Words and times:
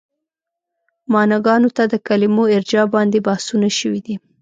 معناګانو 1.13 1.69
ته 1.77 1.83
د 1.91 1.93
کلمو 2.07 2.43
ارجاع 2.55 2.85
باندې 2.95 3.17
بحثونه 3.27 3.69
شوي 3.79 3.99
دي. 4.05 4.15